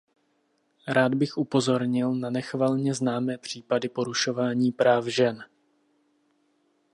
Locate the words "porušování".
3.89-4.71